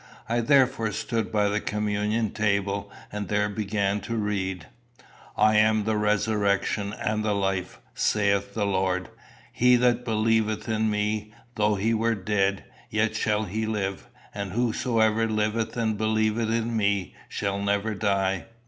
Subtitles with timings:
[0.27, 4.65] I therefore stood by the communion table, and there began to read,
[5.37, 9.09] "I am the resurrection and the life, saith the Lord:
[9.53, 15.29] he that believeth in me, though he were dead, yet shall he live: and whosoever
[15.29, 18.45] liveth and believeth in me shall never die."